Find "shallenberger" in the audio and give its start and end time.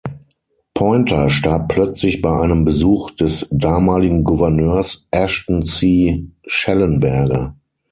6.47-7.55